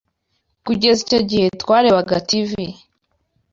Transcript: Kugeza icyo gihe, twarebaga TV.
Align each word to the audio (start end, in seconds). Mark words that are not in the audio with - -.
Kugeza 0.65 0.99
icyo 1.05 1.19
gihe, 1.29 1.47
twarebaga 1.61 2.15
TV. 2.29 2.51